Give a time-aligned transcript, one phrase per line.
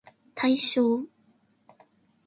[0.33, 1.05] 対象